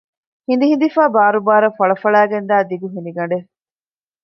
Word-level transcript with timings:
ހިނދިހިނދިފައި 0.47 1.13
ބާރުބާރަށް 1.15 1.77
ފަޅަފަޅައިގެންދާ 1.79 2.55
ދިގު 2.69 2.87
ހިނިގަނޑެއް 2.93 3.47